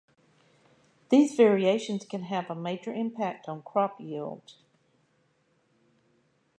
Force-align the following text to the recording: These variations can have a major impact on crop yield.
These 1.09 1.35
variations 1.35 2.05
can 2.07 2.23
have 2.23 2.49
a 2.49 2.55
major 2.55 2.91
impact 2.91 3.47
on 3.47 3.61
crop 3.61 4.01
yield. 4.01 4.55